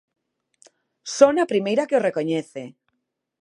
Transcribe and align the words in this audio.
¡Son 1.17 1.35
a 1.43 1.49
primeira 1.51 1.87
que 1.87 1.97
o 1.99 2.03
recoñece! 2.07 2.63